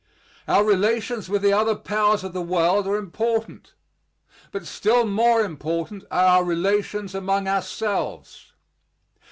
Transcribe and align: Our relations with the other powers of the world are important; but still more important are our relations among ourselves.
Our 0.47 0.63
relations 0.63 1.29
with 1.29 1.43
the 1.43 1.53
other 1.53 1.75
powers 1.75 2.23
of 2.23 2.33
the 2.33 2.41
world 2.41 2.87
are 2.87 2.97
important; 2.97 3.75
but 4.51 4.65
still 4.65 5.05
more 5.05 5.41
important 5.41 6.05
are 6.09 6.37
our 6.39 6.43
relations 6.43 7.13
among 7.13 7.47
ourselves. 7.47 8.51